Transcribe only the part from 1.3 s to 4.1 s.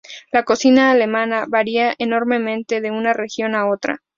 varía enormemente de una región a otra.